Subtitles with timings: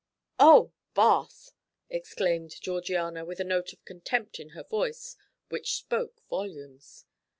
[0.39, 1.51] "Oh Bath!"
[1.87, 5.15] exclaimed Georgiana, with a note of contempt in her voice
[5.49, 7.05] which spoke volumes.